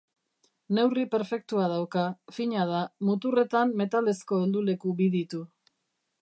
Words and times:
Neurri 0.77 1.03
perfektua 1.15 1.67
dauka, 1.73 2.05
fina 2.37 2.63
da, 2.71 2.79
muturretan 3.11 3.75
metalezko 3.83 4.41
helduleku 4.45 4.97
bi 5.03 5.13
ditu. 5.19 5.45